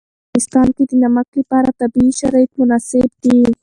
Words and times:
په 0.03 0.07
افغانستان 0.07 0.67
کې 0.75 0.83
د 0.89 0.91
نمک 1.03 1.27
لپاره 1.39 1.69
طبیعي 1.79 2.11
شرایط 2.19 2.51
مناسب 2.61 3.09
دي. 3.23 3.39